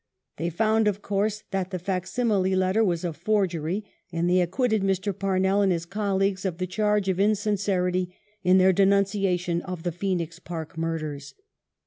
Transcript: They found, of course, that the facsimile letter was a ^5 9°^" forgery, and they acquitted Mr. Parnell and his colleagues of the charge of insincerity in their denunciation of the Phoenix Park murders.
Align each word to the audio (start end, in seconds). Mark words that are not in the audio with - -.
They 0.37 0.49
found, 0.49 0.87
of 0.87 1.03
course, 1.03 1.43
that 1.51 1.69
the 1.69 1.77
facsimile 1.77 2.55
letter 2.55 2.83
was 2.83 3.03
a 3.05 3.09
^5 3.09 3.11
9°^" 3.11 3.15
forgery, 3.17 3.85
and 4.11 4.27
they 4.27 4.41
acquitted 4.41 4.81
Mr. 4.81 5.13
Parnell 5.15 5.61
and 5.61 5.71
his 5.71 5.85
colleagues 5.85 6.43
of 6.43 6.57
the 6.57 6.65
charge 6.65 7.07
of 7.07 7.19
insincerity 7.19 8.09
in 8.41 8.57
their 8.57 8.73
denunciation 8.73 9.61
of 9.61 9.83
the 9.83 9.91
Phoenix 9.91 10.39
Park 10.39 10.75
murders. 10.75 11.35